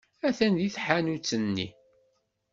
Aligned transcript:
Atan 0.27 0.53
deg 0.61 0.73
tḥanut-nni. 0.75 1.67